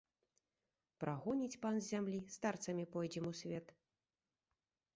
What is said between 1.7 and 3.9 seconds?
з зямлі, старцамі пойдзем у свет.